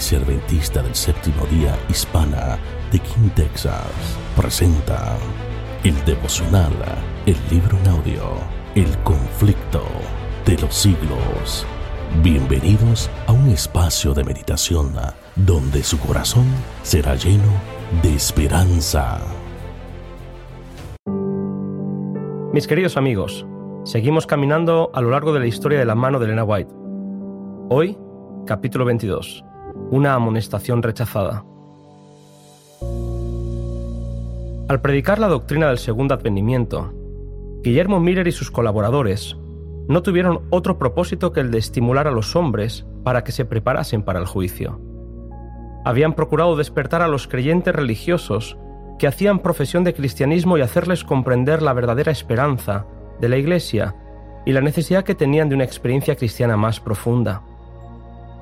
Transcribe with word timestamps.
Iglesia 0.00 0.82
del 0.82 0.94
Séptimo 0.94 1.44
Día 1.50 1.78
Hispana 1.90 2.58
de 2.90 2.98
King, 3.00 3.28
Texas, 3.36 3.84
presenta 4.34 5.18
el 5.84 5.94
devocional, 6.06 6.72
el 7.26 7.36
libro 7.50 7.76
en 7.76 7.88
audio, 7.88 8.22
El 8.74 8.96
conflicto 9.02 9.82
de 10.46 10.56
los 10.56 10.74
siglos. 10.74 11.66
Bienvenidos 12.22 13.10
a 13.26 13.32
un 13.32 13.50
espacio 13.50 14.14
de 14.14 14.24
meditación 14.24 14.94
donde 15.36 15.82
su 15.82 15.98
corazón 15.98 16.46
será 16.82 17.14
lleno 17.14 17.52
de 18.02 18.14
esperanza. 18.14 19.20
Mis 22.54 22.66
queridos 22.66 22.96
amigos, 22.96 23.46
seguimos 23.84 24.26
caminando 24.26 24.90
a 24.94 25.02
lo 25.02 25.10
largo 25.10 25.34
de 25.34 25.40
la 25.40 25.46
historia 25.46 25.78
de 25.78 25.84
la 25.84 25.94
mano 25.94 26.18
de 26.18 26.24
Elena 26.24 26.44
White. 26.44 26.72
Hoy, 27.68 27.98
capítulo 28.46 28.86
22 28.86 29.44
una 29.90 30.14
amonestación 30.14 30.82
rechazada. 30.82 31.44
Al 34.68 34.80
predicar 34.80 35.18
la 35.18 35.28
doctrina 35.28 35.68
del 35.68 35.78
segundo 35.78 36.14
advenimiento, 36.14 36.92
Guillermo 37.62 37.98
Miller 37.98 38.28
y 38.28 38.32
sus 38.32 38.50
colaboradores 38.50 39.36
no 39.88 40.02
tuvieron 40.02 40.42
otro 40.50 40.78
propósito 40.78 41.32
que 41.32 41.40
el 41.40 41.50
de 41.50 41.58
estimular 41.58 42.06
a 42.06 42.12
los 42.12 42.36
hombres 42.36 42.86
para 43.02 43.24
que 43.24 43.32
se 43.32 43.44
preparasen 43.44 44.02
para 44.02 44.20
el 44.20 44.26
juicio. 44.26 44.80
Habían 45.84 46.14
procurado 46.14 46.56
despertar 46.56 47.02
a 47.02 47.08
los 47.08 47.26
creyentes 47.26 47.74
religiosos 47.74 48.56
que 49.00 49.08
hacían 49.08 49.40
profesión 49.40 49.82
de 49.82 49.94
cristianismo 49.94 50.58
y 50.58 50.60
hacerles 50.60 51.02
comprender 51.02 51.62
la 51.62 51.72
verdadera 51.72 52.12
esperanza 52.12 52.86
de 53.20 53.28
la 53.28 53.38
Iglesia 53.38 53.96
y 54.46 54.52
la 54.52 54.60
necesidad 54.60 55.04
que 55.04 55.14
tenían 55.14 55.48
de 55.48 55.56
una 55.56 55.64
experiencia 55.64 56.14
cristiana 56.14 56.56
más 56.56 56.80
profunda. 56.80 57.42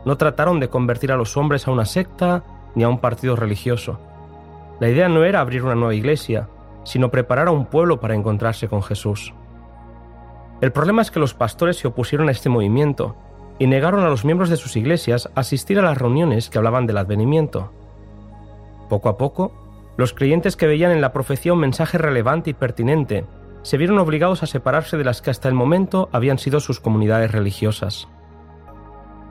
No 0.04 0.16
trataron 0.16 0.60
de 0.60 0.68
convertir 0.68 1.12
a 1.12 1.16
los 1.16 1.36
hombres 1.36 1.66
a 1.66 1.70
una 1.70 1.84
secta 1.84 2.44
ni 2.74 2.84
a 2.84 2.88
un 2.88 2.98
partido 2.98 3.36
religioso. 3.36 3.98
La 4.80 4.88
idea 4.88 5.08
no 5.08 5.24
era 5.24 5.40
abrir 5.40 5.64
una 5.64 5.74
nueva 5.74 5.94
iglesia, 5.94 6.48
sino 6.84 7.10
preparar 7.10 7.48
a 7.48 7.52
un 7.52 7.66
pueblo 7.66 8.00
para 8.00 8.14
encontrarse 8.14 8.68
con 8.68 8.82
Jesús. 8.82 9.34
El 10.60 10.72
problema 10.72 11.02
es 11.02 11.10
que 11.10 11.20
los 11.20 11.34
pastores 11.34 11.76
se 11.76 11.88
opusieron 11.88 12.28
a 12.28 12.32
este 12.32 12.48
movimiento 12.48 13.16
y 13.58 13.66
negaron 13.66 14.00
a 14.04 14.08
los 14.08 14.24
miembros 14.24 14.50
de 14.50 14.56
sus 14.56 14.76
iglesias 14.76 15.28
asistir 15.34 15.78
a 15.78 15.82
las 15.82 15.98
reuniones 15.98 16.48
que 16.48 16.58
hablaban 16.58 16.86
del 16.86 16.98
advenimiento. 16.98 17.72
Poco 18.88 19.08
a 19.08 19.18
poco, 19.18 19.52
los 19.96 20.14
creyentes 20.14 20.56
que 20.56 20.66
veían 20.66 20.92
en 20.92 21.00
la 21.00 21.12
profecía 21.12 21.52
un 21.52 21.58
mensaje 21.58 21.98
relevante 21.98 22.50
y 22.50 22.54
pertinente 22.54 23.24
se 23.62 23.76
vieron 23.76 23.98
obligados 23.98 24.42
a 24.42 24.46
separarse 24.46 24.96
de 24.96 25.04
las 25.04 25.20
que 25.20 25.30
hasta 25.30 25.48
el 25.48 25.54
momento 25.54 26.08
habían 26.12 26.38
sido 26.38 26.60
sus 26.60 26.80
comunidades 26.80 27.32
religiosas. 27.32 28.08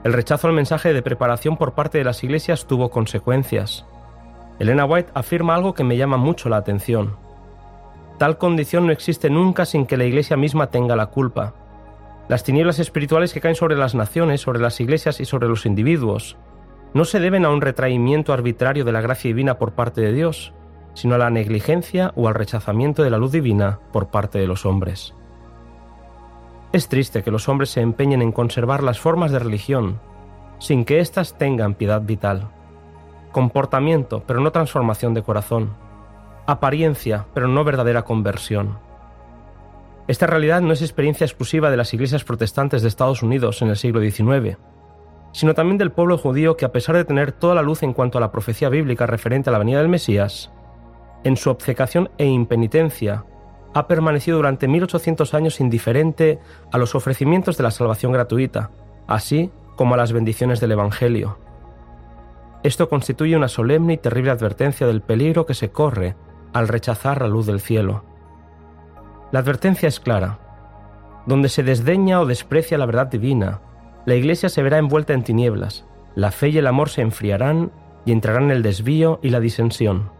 El 0.04 0.12
rechazo 0.12 0.46
al 0.46 0.54
mensaje 0.54 0.92
de 0.92 1.02
preparación 1.02 1.56
por 1.56 1.74
parte 1.74 1.98
de 1.98 2.04
las 2.04 2.22
iglesias 2.22 2.66
tuvo 2.66 2.90
consecuencias. 2.90 3.84
Elena 4.58 4.84
White 4.84 5.10
afirma 5.14 5.54
algo 5.54 5.74
que 5.74 5.84
me 5.84 5.96
llama 5.96 6.16
mucho 6.16 6.48
la 6.48 6.56
atención. 6.56 7.16
Tal 8.18 8.38
condición 8.38 8.86
no 8.86 8.92
existe 8.92 9.30
nunca 9.30 9.64
sin 9.64 9.86
que 9.86 9.96
la 9.96 10.04
iglesia 10.04 10.36
misma 10.36 10.68
tenga 10.68 10.96
la 10.96 11.06
culpa. 11.06 11.54
Las 12.28 12.44
tinieblas 12.44 12.78
espirituales 12.78 13.32
que 13.32 13.40
caen 13.40 13.54
sobre 13.54 13.76
las 13.76 13.94
naciones, 13.94 14.40
sobre 14.40 14.60
las 14.60 14.80
iglesias 14.80 15.20
y 15.20 15.24
sobre 15.24 15.48
los 15.48 15.66
individuos 15.66 16.36
no 16.94 17.04
se 17.04 17.20
deben 17.20 17.44
a 17.44 17.50
un 17.50 17.60
retraimiento 17.60 18.32
arbitrario 18.32 18.84
de 18.84 18.92
la 18.92 19.00
gracia 19.00 19.28
divina 19.28 19.58
por 19.58 19.72
parte 19.72 20.00
de 20.00 20.12
Dios, 20.12 20.52
sino 20.94 21.14
a 21.14 21.18
la 21.18 21.30
negligencia 21.30 22.12
o 22.16 22.28
al 22.28 22.34
rechazamiento 22.34 23.02
de 23.02 23.10
la 23.10 23.18
luz 23.18 23.32
divina 23.32 23.78
por 23.92 24.08
parte 24.08 24.38
de 24.38 24.46
los 24.46 24.64
hombres. 24.64 25.14
Es 26.72 26.88
triste 26.88 27.22
que 27.22 27.30
los 27.30 27.48
hombres 27.48 27.70
se 27.70 27.80
empeñen 27.80 28.20
en 28.20 28.32
conservar 28.32 28.82
las 28.82 29.00
formas 29.00 29.32
de 29.32 29.38
religión 29.38 30.00
sin 30.58 30.84
que 30.84 31.00
éstas 31.00 31.38
tengan 31.38 31.74
piedad 31.74 32.02
vital. 32.02 32.48
Comportamiento, 33.32 34.22
pero 34.26 34.40
no 34.40 34.52
transformación 34.52 35.14
de 35.14 35.22
corazón. 35.22 35.70
Apariencia, 36.46 37.26
pero 37.34 37.48
no 37.48 37.64
verdadera 37.64 38.02
conversión. 38.02 38.78
Esta 40.08 40.26
realidad 40.26 40.60
no 40.60 40.72
es 40.72 40.82
experiencia 40.82 41.24
exclusiva 41.24 41.70
de 41.70 41.76
las 41.76 41.92
iglesias 41.94 42.24
protestantes 42.24 42.82
de 42.82 42.88
Estados 42.88 43.22
Unidos 43.22 43.60
en 43.62 43.68
el 43.68 43.76
siglo 43.76 44.00
XIX, 44.00 44.56
sino 45.32 45.54
también 45.54 45.78
del 45.78 45.92
pueblo 45.92 46.16
judío 46.16 46.56
que 46.56 46.64
a 46.64 46.72
pesar 46.72 46.96
de 46.96 47.04
tener 47.04 47.32
toda 47.32 47.54
la 47.54 47.62
luz 47.62 47.82
en 47.82 47.92
cuanto 47.92 48.18
a 48.18 48.20
la 48.20 48.32
profecía 48.32 48.70
bíblica 48.70 49.06
referente 49.06 49.50
a 49.50 49.52
la 49.52 49.58
venida 49.58 49.78
del 49.78 49.88
Mesías, 49.88 50.50
en 51.24 51.36
su 51.36 51.50
obcecación 51.50 52.10
e 52.16 52.26
impenitencia 52.26 53.24
ha 53.74 53.86
permanecido 53.86 54.38
durante 54.38 54.68
1800 54.68 55.34
años 55.34 55.60
indiferente 55.60 56.38
a 56.72 56.78
los 56.78 56.94
ofrecimientos 56.94 57.56
de 57.56 57.62
la 57.62 57.70
salvación 57.70 58.12
gratuita, 58.12 58.70
así 59.06 59.50
como 59.76 59.94
a 59.94 59.96
las 59.96 60.12
bendiciones 60.12 60.60
del 60.60 60.72
Evangelio. 60.72 61.38
Esto 62.62 62.88
constituye 62.88 63.36
una 63.36 63.48
solemne 63.48 63.94
y 63.94 63.98
terrible 63.98 64.30
advertencia 64.30 64.86
del 64.86 65.00
peligro 65.00 65.46
que 65.46 65.54
se 65.54 65.70
corre 65.70 66.16
al 66.52 66.66
rechazar 66.66 67.20
la 67.20 67.28
luz 67.28 67.46
del 67.46 67.60
cielo. 67.60 68.04
La 69.30 69.40
advertencia 69.40 69.88
es 69.88 70.00
clara. 70.00 70.38
Donde 71.26 71.48
se 71.48 71.62
desdeña 71.62 72.20
o 72.20 72.26
desprecia 72.26 72.78
la 72.78 72.86
verdad 72.86 73.06
divina, 73.06 73.60
la 74.06 74.14
Iglesia 74.14 74.48
se 74.48 74.62
verá 74.62 74.78
envuelta 74.78 75.12
en 75.12 75.22
tinieblas, 75.22 75.84
la 76.14 76.30
fe 76.30 76.48
y 76.48 76.58
el 76.58 76.66
amor 76.66 76.88
se 76.88 77.02
enfriarán 77.02 77.70
y 78.04 78.12
entrarán 78.12 78.44
en 78.44 78.50
el 78.52 78.62
desvío 78.62 79.20
y 79.22 79.30
la 79.30 79.38
disensión. 79.38 80.10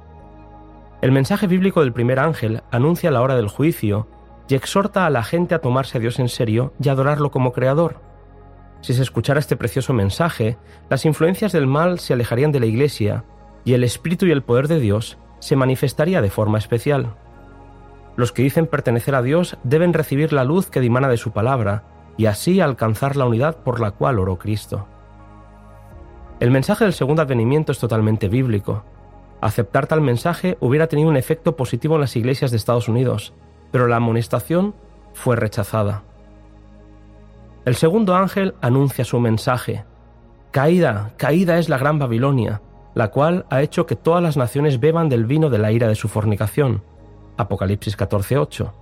El 1.00 1.12
mensaje 1.12 1.46
bíblico 1.46 1.80
del 1.80 1.92
primer 1.92 2.18
ángel 2.18 2.62
anuncia 2.72 3.12
la 3.12 3.22
hora 3.22 3.36
del 3.36 3.46
juicio 3.46 4.08
y 4.48 4.56
exhorta 4.56 5.06
a 5.06 5.10
la 5.10 5.22
gente 5.22 5.54
a 5.54 5.60
tomarse 5.60 5.96
a 5.96 6.00
Dios 6.00 6.18
en 6.18 6.28
serio 6.28 6.72
y 6.82 6.88
adorarlo 6.88 7.30
como 7.30 7.52
creador. 7.52 8.00
Si 8.80 8.94
se 8.94 9.02
escuchara 9.02 9.38
este 9.38 9.56
precioso 9.56 9.92
mensaje, 9.92 10.56
las 10.90 11.04
influencias 11.04 11.52
del 11.52 11.68
mal 11.68 12.00
se 12.00 12.14
alejarían 12.14 12.50
de 12.50 12.58
la 12.58 12.66
Iglesia 12.66 13.24
y 13.64 13.74
el 13.74 13.84
Espíritu 13.84 14.26
y 14.26 14.32
el 14.32 14.42
poder 14.42 14.66
de 14.66 14.80
Dios 14.80 15.18
se 15.38 15.54
manifestaría 15.54 16.20
de 16.20 16.30
forma 16.30 16.58
especial. 16.58 17.14
Los 18.16 18.32
que 18.32 18.42
dicen 18.42 18.66
pertenecer 18.66 19.14
a 19.14 19.22
Dios 19.22 19.56
deben 19.62 19.92
recibir 19.92 20.32
la 20.32 20.42
luz 20.42 20.68
que 20.68 20.80
dimana 20.80 21.08
de 21.08 21.16
su 21.16 21.30
palabra 21.30 21.84
y 22.16 22.26
así 22.26 22.60
alcanzar 22.60 23.14
la 23.14 23.26
unidad 23.26 23.58
por 23.58 23.78
la 23.78 23.92
cual 23.92 24.18
oró 24.18 24.36
Cristo. 24.38 24.88
El 26.40 26.50
mensaje 26.50 26.84
del 26.84 26.92
segundo 26.92 27.22
advenimiento 27.22 27.70
es 27.70 27.78
totalmente 27.78 28.28
bíblico. 28.28 28.84
Aceptar 29.40 29.86
tal 29.86 30.00
mensaje 30.00 30.56
hubiera 30.60 30.88
tenido 30.88 31.08
un 31.08 31.16
efecto 31.16 31.56
positivo 31.56 31.94
en 31.94 32.00
las 32.00 32.16
iglesias 32.16 32.50
de 32.50 32.56
Estados 32.56 32.88
Unidos, 32.88 33.32
pero 33.70 33.86
la 33.86 33.96
amonestación 33.96 34.74
fue 35.14 35.36
rechazada. 35.36 36.02
El 37.64 37.76
segundo 37.76 38.16
ángel 38.16 38.54
anuncia 38.60 39.04
su 39.04 39.20
mensaje. 39.20 39.84
Caída, 40.50 41.12
caída 41.16 41.58
es 41.58 41.68
la 41.68 41.78
gran 41.78 41.98
Babilonia, 41.98 42.62
la 42.94 43.10
cual 43.10 43.46
ha 43.50 43.62
hecho 43.62 43.86
que 43.86 43.94
todas 43.94 44.22
las 44.22 44.36
naciones 44.36 44.80
beban 44.80 45.08
del 45.08 45.26
vino 45.26 45.50
de 45.50 45.58
la 45.58 45.70
ira 45.70 45.86
de 45.86 45.94
su 45.94 46.08
fornicación. 46.08 46.82
Apocalipsis 47.36 47.96
14:8. 47.96 48.72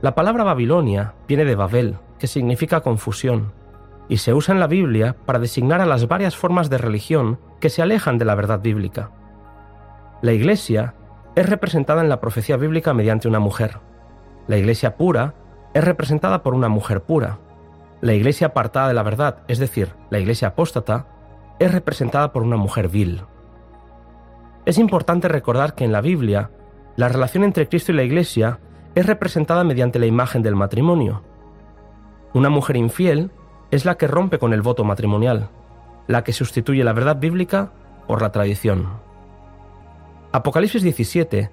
La 0.00 0.14
palabra 0.14 0.44
Babilonia 0.44 1.14
viene 1.26 1.44
de 1.44 1.56
Babel, 1.56 1.96
que 2.18 2.26
significa 2.26 2.80
confusión, 2.80 3.52
y 4.08 4.18
se 4.18 4.32
usa 4.32 4.54
en 4.54 4.60
la 4.60 4.66
Biblia 4.66 5.16
para 5.26 5.38
designar 5.38 5.80
a 5.80 5.86
las 5.86 6.08
varias 6.08 6.36
formas 6.36 6.70
de 6.70 6.78
religión 6.78 7.38
que 7.60 7.68
se 7.68 7.82
alejan 7.82 8.16
de 8.16 8.24
la 8.24 8.34
verdad 8.34 8.60
bíblica. 8.60 9.10
La 10.22 10.32
Iglesia 10.32 10.94
es 11.34 11.46
representada 11.46 12.00
en 12.00 12.08
la 12.08 12.20
profecía 12.20 12.56
bíblica 12.56 12.94
mediante 12.94 13.28
una 13.28 13.38
mujer. 13.38 13.80
La 14.48 14.56
Iglesia 14.56 14.96
pura 14.96 15.34
es 15.74 15.84
representada 15.84 16.42
por 16.42 16.54
una 16.54 16.70
mujer 16.70 17.02
pura. 17.02 17.38
La 18.00 18.14
Iglesia 18.14 18.48
apartada 18.48 18.88
de 18.88 18.94
la 18.94 19.02
verdad, 19.02 19.42
es 19.46 19.58
decir, 19.58 19.94
la 20.08 20.18
Iglesia 20.18 20.48
apóstata, 20.48 21.06
es 21.58 21.70
representada 21.70 22.32
por 22.32 22.42
una 22.42 22.56
mujer 22.56 22.88
vil. 22.88 23.22
Es 24.64 24.78
importante 24.78 25.28
recordar 25.28 25.74
que 25.74 25.84
en 25.84 25.92
la 25.92 26.00
Biblia, 26.00 26.50
la 26.96 27.08
relación 27.08 27.44
entre 27.44 27.68
Cristo 27.68 27.92
y 27.92 27.96
la 27.96 28.02
Iglesia 28.02 28.58
es 28.94 29.04
representada 29.04 29.64
mediante 29.64 29.98
la 29.98 30.06
imagen 30.06 30.42
del 30.42 30.56
matrimonio. 30.56 31.22
Una 32.32 32.48
mujer 32.48 32.76
infiel 32.76 33.30
es 33.70 33.84
la 33.84 33.98
que 33.98 34.06
rompe 34.06 34.38
con 34.38 34.54
el 34.54 34.62
voto 34.62 34.82
matrimonial, 34.82 35.50
la 36.06 36.24
que 36.24 36.32
sustituye 36.32 36.84
la 36.84 36.94
verdad 36.94 37.16
bíblica 37.16 37.72
por 38.06 38.22
la 38.22 38.32
tradición. 38.32 39.05
Apocalipsis 40.32 40.82
17 40.82 41.50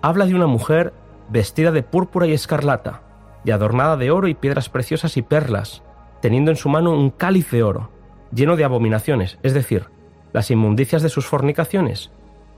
habla 0.00 0.26
de 0.26 0.34
una 0.34 0.46
mujer 0.46 0.92
vestida 1.28 1.72
de 1.72 1.82
púrpura 1.82 2.26
y 2.26 2.32
escarlata, 2.32 3.02
y 3.44 3.50
adornada 3.50 3.96
de 3.96 4.10
oro 4.10 4.28
y 4.28 4.34
piedras 4.34 4.68
preciosas 4.68 5.16
y 5.16 5.22
perlas, 5.22 5.82
teniendo 6.20 6.50
en 6.50 6.56
su 6.56 6.68
mano 6.68 6.92
un 6.92 7.10
cáliz 7.10 7.50
de 7.50 7.62
oro, 7.62 7.90
lleno 8.32 8.56
de 8.56 8.64
abominaciones, 8.64 9.38
es 9.42 9.54
decir, 9.54 9.86
las 10.32 10.50
inmundicias 10.50 11.02
de 11.02 11.08
sus 11.08 11.26
fornicaciones, 11.26 12.10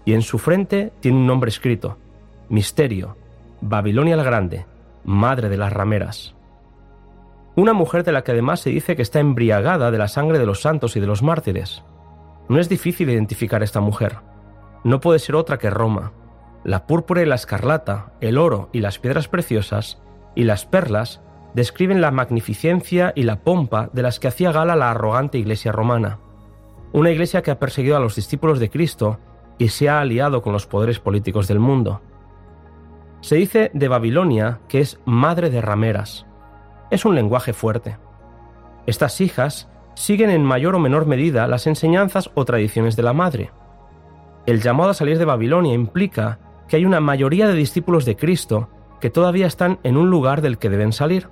y 0.05 0.12
en 0.12 0.22
su 0.22 0.38
frente 0.38 0.93
tiene 1.00 1.19
un 1.19 1.26
nombre 1.26 1.49
escrito, 1.49 1.99
Misterio, 2.49 3.16
Babilonia 3.61 4.16
la 4.16 4.22
Grande, 4.22 4.66
Madre 5.05 5.49
de 5.49 5.56
las 5.56 5.72
Rameras. 5.72 6.34
Una 7.56 7.72
mujer 7.72 8.05
de 8.05 8.12
la 8.12 8.22
que 8.22 8.32
además 8.32 8.61
se 8.61 8.70
dice 8.70 8.96
que 8.96 9.02
está 9.02 9.20
embriagada 9.20 9.90
de 9.90 9.99
la 9.99 10.08
sangre 10.08 10.38
de 10.38 10.46
los 10.46 10.61
santos 10.61 10.96
y 10.96 11.00
de 11.00 11.06
los 11.06 11.22
mártires. 11.22 11.84
No 12.49 12.58
es 12.58 12.69
difícil 12.69 13.08
identificar 13.08 13.62
a 13.62 13.64
esta 13.64 13.81
mujer 13.81 14.19
no 14.84 15.00
puede 15.00 15.19
ser 15.19 15.34
otra 15.34 15.58
que 15.58 15.70
Roma. 15.70 16.12
La 16.62 16.86
púrpura 16.86 17.22
y 17.22 17.26
la 17.26 17.34
escarlata, 17.34 18.12
el 18.20 18.38
oro 18.38 18.69
y 18.72 18.81
las 18.81 18.98
piedras 18.98 19.28
preciosas, 19.28 20.00
y 20.34 20.44
las 20.44 20.66
perlas, 20.66 21.20
describen 21.54 22.00
la 22.00 22.10
magnificencia 22.10 23.12
y 23.14 23.22
la 23.22 23.40
pompa 23.40 23.90
de 23.92 24.02
las 24.02 24.20
que 24.20 24.28
hacía 24.28 24.52
gala 24.52 24.76
la 24.76 24.90
arrogante 24.90 25.38
iglesia 25.38 25.72
romana. 25.72 26.19
una 26.92 27.10
iglesia 27.10 27.42
que 27.42 27.50
ha 27.50 27.58
perseguido 27.58 27.96
a 27.96 28.00
los 28.00 28.14
discípulos 28.14 28.60
de 28.60 28.70
Cristo 28.70 29.19
y 29.58 29.69
se 29.69 29.88
ha 29.88 30.00
aliado 30.00 30.42
con 30.42 30.52
los 30.52 30.69
poderes 30.69 31.00
políticos 31.00 31.48
del 31.48 31.58
mundo. 31.58 32.02
Se 33.20 33.34
dice 33.34 33.72
de 33.75 33.88
Babilonia 33.88 34.60
que 34.69 34.78
es 34.78 35.00
madre 35.04 35.50
de 35.50 35.60
rameras. 35.60 36.25
Es 36.92 37.04
un 37.04 37.16
lenguaje 37.16 37.52
fuerte. 37.52 37.98
Estas 38.87 39.20
hijas 39.20 39.69
siguen 39.94 40.30
en 40.30 40.44
mayor 40.44 40.76
o 40.76 40.78
menor 40.78 41.06
medida 41.06 41.48
las 41.48 41.66
enseñanzas 41.66 42.30
o 42.34 42.44
tradiciones 42.44 42.94
de 42.94 43.02
la 43.02 43.12
madre. 43.12 43.50
El 44.46 44.61
llamado 44.61 44.91
a 44.91 44.94
salir 44.94 45.19
de 45.19 45.25
Babilonia 45.25 45.73
implica 45.73 46.38
que 46.69 46.76
hay 46.76 46.85
una 46.85 47.00
mayoría 47.00 47.49
de 47.49 47.55
discípulos 47.55 48.05
de 48.05 48.17
Cristo 48.17 48.69
que 49.00 49.08
todavía 49.08 49.46
están 49.46 49.79
en 49.82 49.96
un 49.96 50.11
lugar 50.11 50.43
del 50.43 50.58
que 50.58 50.69
deben 50.69 50.93
salir. 50.93 51.29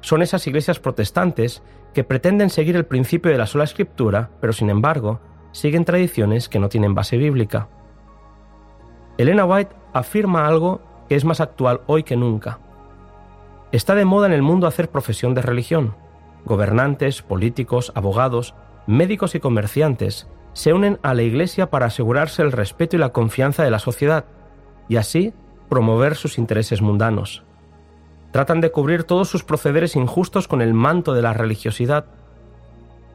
Son 0.00 0.22
esas 0.22 0.46
iglesias 0.46 0.80
protestantes 0.80 1.62
que 1.94 2.04
pretenden 2.04 2.50
seguir 2.50 2.76
el 2.76 2.86
principio 2.86 3.30
de 3.30 3.38
la 3.38 3.46
sola 3.46 3.64
escritura, 3.64 4.30
pero 4.40 4.52
sin 4.52 4.68
embargo 4.70 5.20
siguen 5.52 5.84
tradiciones 5.84 6.48
que 6.48 6.58
no 6.58 6.68
tienen 6.68 6.94
base 6.94 7.16
bíblica. 7.16 7.68
Elena 9.16 9.44
White 9.44 9.74
afirma 9.92 10.46
algo 10.46 10.80
que 11.08 11.14
es 11.14 11.24
más 11.24 11.40
actual 11.40 11.82
hoy 11.86 12.02
que 12.02 12.16
nunca. 12.16 12.58
Está 13.70 13.94
de 13.94 14.04
moda 14.04 14.26
en 14.26 14.32
el 14.32 14.42
mundo 14.42 14.66
hacer 14.66 14.90
profesión 14.90 15.34
de 15.34 15.42
religión. 15.42 15.94
Gobernantes, 16.44 17.22
políticos, 17.22 17.92
abogados, 17.94 18.54
médicos 18.86 19.34
y 19.34 19.40
comerciantes 19.40 20.28
se 20.52 20.72
unen 20.72 20.98
a 21.02 21.14
la 21.14 21.22
Iglesia 21.22 21.70
para 21.70 21.86
asegurarse 21.86 22.42
el 22.42 22.52
respeto 22.52 22.96
y 22.96 22.98
la 22.98 23.12
confianza 23.12 23.62
de 23.62 23.70
la 23.70 23.78
sociedad, 23.78 24.24
y 24.88 24.96
así 24.96 25.32
promover 25.68 26.16
sus 26.16 26.38
intereses 26.38 26.82
mundanos. 26.82 27.44
Tratan 28.32 28.60
de 28.60 28.70
cubrir 28.70 29.04
todos 29.04 29.28
sus 29.28 29.44
procederes 29.44 29.96
injustos 29.96 30.48
con 30.48 30.60
el 30.60 30.74
manto 30.74 31.14
de 31.14 31.22
la 31.22 31.32
religiosidad. 31.32 32.06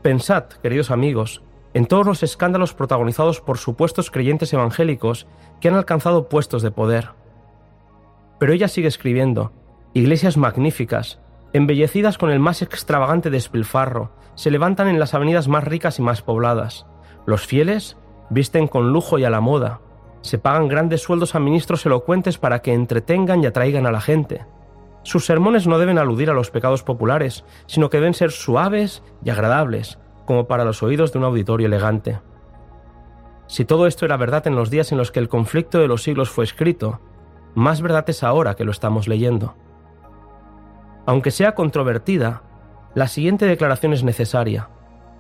Pensad, 0.02 0.46
queridos 0.62 0.92
amigos, 0.92 1.44
en 1.74 1.86
todos 1.86 2.06
los 2.06 2.24
escándalos 2.24 2.74
protagonizados 2.74 3.42
por 3.42 3.58
supuestos 3.58 4.12
creyentes 4.12 4.54
evangélicos 4.54 5.28
que 5.60 5.68
han 5.68 5.76
alcanzado 5.76 6.30
puestos 6.30 6.62
de 6.62 6.72
poder. 6.72 7.10
Pero 8.40 8.54
ella 8.54 8.68
sigue 8.68 8.88
escribiendo, 8.88 9.52
iglesias 9.94 10.38
magníficas, 10.38 11.20
embellecidas 11.54 12.18
con 12.18 12.32
el 12.32 12.40
más 12.40 12.62
extravagante 12.62 13.30
despilfarro, 13.30 14.12
se 14.36 14.52
levantan 14.52 14.88
en 14.88 15.00
las 15.00 15.14
avenidas 15.14 15.48
más 15.48 15.64
ricas 15.64 16.00
y 16.00 16.02
más 16.02 16.22
pobladas. 16.22 16.88
Los 17.26 17.46
fieles 17.46 17.98
visten 18.30 18.68
con 18.68 18.92
lujo 18.92 19.18
y 19.18 19.24
a 19.24 19.30
la 19.30 19.42
moda. 19.42 19.82
Se 20.22 20.38
pagan 20.38 20.68
grandes 20.68 21.02
sueldos 21.02 21.36
a 21.36 21.40
ministros 21.40 21.86
elocuentes 21.86 22.38
para 22.38 22.62
que 22.62 22.74
entretengan 22.74 23.44
y 23.44 23.46
atraigan 23.46 23.86
a 23.86 23.92
la 23.92 24.02
gente. 24.02 24.46
Sus 25.04 25.26
sermones 25.26 25.68
no 25.68 25.80
deben 25.80 25.98
aludir 25.98 26.30
a 26.30 26.34
los 26.34 26.50
pecados 26.50 26.84
populares, 26.84 27.44
sino 27.66 27.90
que 27.90 27.98
deben 27.98 28.14
ser 28.14 28.32
suaves 28.32 29.04
y 29.24 29.30
agradables, 29.30 30.00
como 30.26 30.48
para 30.48 30.64
los 30.64 30.82
oídos 30.82 31.12
de 31.12 31.20
un 31.20 31.26
auditorio 31.26 31.68
elegante. 31.68 32.20
Si 33.48 33.66
todo 33.66 33.86
esto 33.88 34.06
era 34.06 34.18
verdad 34.18 34.48
en 34.48 34.56
los 34.56 34.70
días 34.70 34.92
en 34.92 34.98
los 34.98 35.12
que 35.12 35.20
el 35.20 35.28
conflicto 35.28 35.80
de 35.80 35.88
los 35.88 36.04
siglos 36.04 36.30
fue 36.30 36.46
escrito, 36.46 37.02
más 37.54 37.82
verdad 37.82 38.10
es 38.10 38.24
ahora 38.24 38.56
que 38.56 38.64
lo 38.64 38.72
estamos 38.72 39.08
leyendo. 39.08 39.56
Aunque 41.06 41.32
sea 41.32 41.54
controvertida, 41.54 42.44
la 42.96 43.08
siguiente 43.08 43.46
declaración 43.46 43.92
es 43.94 44.04
necesaria. 44.04 44.70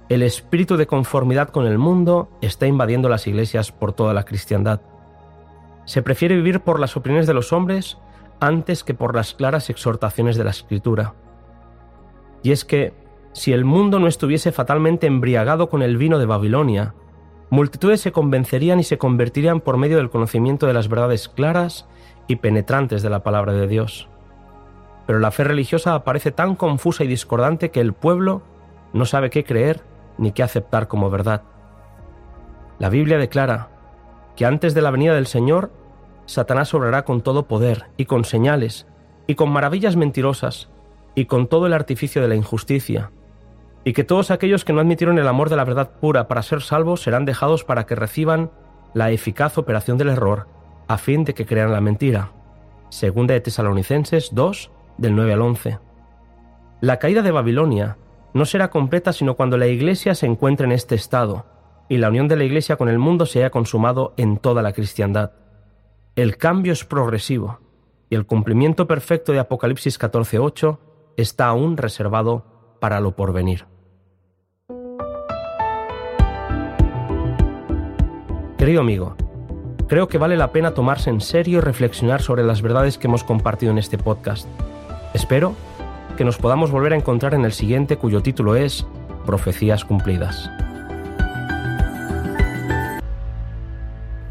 El 0.09 0.21
espíritu 0.21 0.75
de 0.75 0.85
conformidad 0.85 1.49
con 1.49 1.65
el 1.65 1.77
mundo 1.77 2.29
está 2.41 2.67
invadiendo 2.67 3.07
las 3.07 3.25
iglesias 3.25 3.71
por 3.71 3.93
toda 3.93 4.13
la 4.13 4.25
cristiandad. 4.25 4.81
Se 5.85 6.01
prefiere 6.01 6.35
vivir 6.35 6.59
por 6.59 6.79
las 6.79 6.97
opiniones 6.97 7.25
de 7.25 7.33
los 7.33 7.53
hombres 7.53 7.97
antes 8.41 8.83
que 8.83 8.93
por 8.93 9.15
las 9.15 9.33
claras 9.33 9.69
exhortaciones 9.69 10.35
de 10.35 10.43
la 10.43 10.49
Escritura. 10.49 11.13
Y 12.41 12.51
es 12.51 12.65
que, 12.65 12.93
si 13.31 13.53
el 13.53 13.63
mundo 13.63 13.99
no 13.99 14.07
estuviese 14.07 14.51
fatalmente 14.51 15.07
embriagado 15.07 15.69
con 15.69 15.81
el 15.81 15.97
vino 15.97 16.19
de 16.19 16.25
Babilonia, 16.25 16.93
multitudes 17.49 18.01
se 18.01 18.11
convencerían 18.11 18.81
y 18.81 18.83
se 18.83 18.97
convertirían 18.97 19.61
por 19.61 19.77
medio 19.77 19.97
del 19.97 20.09
conocimiento 20.09 20.67
de 20.67 20.73
las 20.73 20.89
verdades 20.89 21.29
claras 21.29 21.87
y 22.27 22.35
penetrantes 22.35 23.01
de 23.03 23.09
la 23.09 23.23
palabra 23.23 23.53
de 23.53 23.67
Dios. 23.67 24.09
Pero 25.07 25.19
la 25.19 25.31
fe 25.31 25.45
religiosa 25.45 25.95
aparece 25.95 26.31
tan 26.31 26.55
confusa 26.55 27.05
y 27.05 27.07
discordante 27.07 27.71
que 27.71 27.79
el 27.79 27.93
pueblo 27.93 28.41
no 28.91 29.05
sabe 29.05 29.29
qué 29.29 29.45
creer 29.45 29.92
ni 30.17 30.31
qué 30.31 30.43
aceptar 30.43 30.87
como 30.87 31.09
verdad. 31.09 31.43
La 32.79 32.89
Biblia 32.89 33.17
declara 33.17 33.69
que 34.35 34.45
antes 34.45 34.73
de 34.73 34.81
la 34.81 34.91
venida 34.91 35.13
del 35.13 35.27
Señor, 35.27 35.71
Satanás 36.25 36.73
obrará 36.73 37.05
con 37.05 37.21
todo 37.21 37.47
poder 37.47 37.87
y 37.97 38.05
con 38.05 38.25
señales 38.25 38.87
y 39.27 39.35
con 39.35 39.49
maravillas 39.49 39.95
mentirosas 39.95 40.69
y 41.15 41.25
con 41.25 41.47
todo 41.47 41.67
el 41.67 41.73
artificio 41.73 42.21
de 42.21 42.27
la 42.27 42.35
injusticia 42.35 43.11
y 43.85 43.93
que 43.93 44.03
todos 44.03 44.31
aquellos 44.31 44.63
que 44.63 44.73
no 44.73 44.81
admitieron 44.81 45.19
el 45.19 45.27
amor 45.27 45.49
de 45.49 45.57
la 45.57 45.65
verdad 45.65 45.91
pura 45.99 46.27
para 46.27 46.41
ser 46.41 46.61
salvos 46.61 47.01
serán 47.01 47.25
dejados 47.25 47.63
para 47.63 47.85
que 47.85 47.95
reciban 47.95 48.51
la 48.93 49.11
eficaz 49.11 49.57
operación 49.57 49.97
del 49.97 50.09
error, 50.09 50.47
a 50.87 50.97
fin 50.97 51.23
de 51.23 51.33
que 51.33 51.45
crean 51.45 51.71
la 51.71 51.81
mentira. 51.81 52.31
Segunda 52.89 53.33
de 53.33 53.41
Tesalonicenses 53.41 54.29
2, 54.33 54.71
del 54.97 55.15
9 55.15 55.33
al 55.33 55.41
11. 55.41 55.79
La 56.79 56.99
caída 56.99 57.21
de 57.21 57.31
Babilonia 57.31 57.97
no 58.33 58.45
será 58.45 58.69
completa 58.69 59.13
sino 59.13 59.35
cuando 59.35 59.57
la 59.57 59.67
Iglesia 59.67 60.15
se 60.15 60.25
encuentre 60.25 60.65
en 60.65 60.71
este 60.71 60.95
estado, 60.95 61.45
y 61.89 61.97
la 61.97 62.09
unión 62.09 62.27
de 62.27 62.35
la 62.35 62.43
Iglesia 62.43 62.75
con 62.75 62.89
el 62.89 62.99
mundo 62.99 63.25
se 63.25 63.39
haya 63.39 63.49
consumado 63.49 64.13
en 64.17 64.37
toda 64.37 64.61
la 64.61 64.73
cristiandad. 64.73 65.33
El 66.15 66.37
cambio 66.37 66.73
es 66.73 66.85
progresivo, 66.85 67.59
y 68.09 68.15
el 68.15 68.25
cumplimiento 68.25 68.87
perfecto 68.87 69.31
de 69.31 69.39
Apocalipsis 69.39 69.99
14.8 69.99 70.77
está 71.17 71.47
aún 71.47 71.77
reservado 71.77 72.77
para 72.79 72.99
lo 72.99 73.15
porvenir. 73.15 73.65
Querido 78.57 78.81
amigo, 78.81 79.15
creo 79.87 80.07
que 80.07 80.17
vale 80.17 80.37
la 80.37 80.51
pena 80.51 80.73
tomarse 80.73 81.09
en 81.09 81.21
serio 81.21 81.57
y 81.57 81.61
reflexionar 81.61 82.21
sobre 82.21 82.43
las 82.43 82.61
verdades 82.61 82.97
que 82.97 83.07
hemos 83.07 83.23
compartido 83.23 83.71
en 83.71 83.77
este 83.77 83.97
podcast. 83.97 84.47
Espero 85.13 85.53
que 86.17 86.23
nos 86.25 86.37
podamos 86.37 86.71
volver 86.71 86.93
a 86.93 86.97
encontrar 86.97 87.33
en 87.33 87.45
el 87.45 87.51
siguiente 87.53 87.97
cuyo 87.97 88.21
título 88.21 88.55
es 88.55 88.85
Profecías 89.25 89.85
cumplidas. 89.85 90.49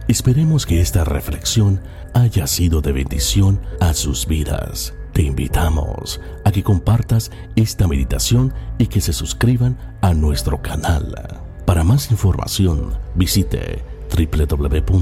Esperemos 0.09 0.67
que 0.67 0.81
esta 0.81 1.05
reflexión 1.05 1.81
haya 2.13 2.47
sido 2.47 2.83
de 2.83 2.93
bendición 2.93 3.61
a 3.81 3.95
sus 3.95 4.27
vidas. 4.27 4.95
Te 5.13 5.23
invitamos 5.23 6.21
a 6.45 6.53
que 6.53 6.63
compartas 6.63 7.31
esta 7.57 7.87
meditación 7.89 8.53
y 8.79 8.89
que 8.89 9.01
se 9.01 9.13
suscriban 9.13 9.79
a 10.01 10.13
nuestro 10.13 10.61
canal. 10.61 11.15
Para 11.65 11.85
más 11.85 12.11
información, 12.11 12.99
visite 13.15 13.83
www.kinhsda.org. 14.15 14.93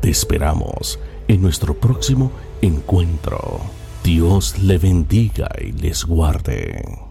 Te 0.00 0.10
esperamos 0.10 0.98
en 1.28 1.42
nuestro 1.42 1.74
próximo 1.74 2.32
encuentro. 2.62 3.60
Dios 4.02 4.58
le 4.58 4.78
bendiga 4.78 5.48
y 5.60 5.72
les 5.72 6.04
guarde. 6.04 7.07